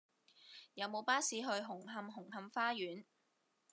[0.73, 3.05] 有無巴士去紅磡紅磡花園